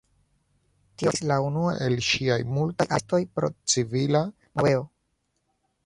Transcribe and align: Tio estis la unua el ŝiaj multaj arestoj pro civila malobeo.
Tio 1.01 1.11
estis 1.11 1.25
la 1.31 1.37
unua 1.49 1.75
el 1.89 1.99
ŝiaj 2.09 2.39
multaj 2.55 2.89
arestoj 2.99 3.23
pro 3.37 3.53
civila 3.75 4.27
malobeo. 4.33 4.85